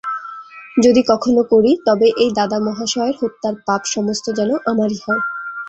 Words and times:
যদি 0.77 1.01
কখনাে 1.07 1.43
করি, 1.51 1.71
তবে 1.87 2.07
এই 2.23 2.31
দাদা 2.39 2.57
মহাশয়ের 2.67 3.15
হত্যার 3.21 3.55
পাপ 3.67 3.81
সমস্ত 3.95 4.25
যেন 4.37 4.51
আমারই 4.71 4.99
হয়? 5.05 5.21